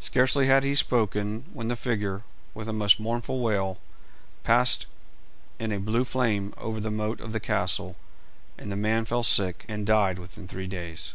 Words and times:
Scarcely 0.00 0.48
had 0.48 0.64
he 0.64 0.74
spoken 0.74 1.44
when 1.52 1.68
the 1.68 1.76
figure, 1.76 2.22
with 2.54 2.66
a 2.68 2.72
most 2.72 2.98
mournful 2.98 3.38
wail, 3.38 3.78
passed 4.42 4.86
in 5.60 5.70
a 5.70 5.78
blue 5.78 6.04
flame 6.04 6.52
over 6.56 6.80
the 6.80 6.90
moat 6.90 7.20
of 7.20 7.30
the 7.30 7.38
castle, 7.38 7.94
and 8.58 8.72
the 8.72 8.76
man 8.76 9.04
fell 9.04 9.22
sick, 9.22 9.64
and 9.68 9.86
died 9.86 10.18
within 10.18 10.48
three 10.48 10.66
days. 10.66 11.14